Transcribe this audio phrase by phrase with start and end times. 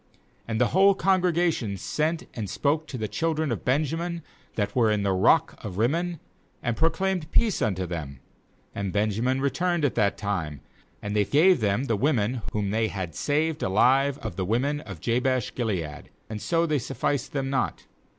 [0.49, 4.23] 13And the whole congregation sent and spoke to the children of Ben jamin
[4.55, 6.19] that were in the rock of Rim mon,
[6.63, 8.19] and proclaimed peace unto them.
[8.75, 10.61] 34And Benjamin returned at that time;
[11.03, 14.99] and they gave them the women whom they had saved alive of the women of
[15.01, 17.85] Jabesh gilead; and yet so they sufficed them not.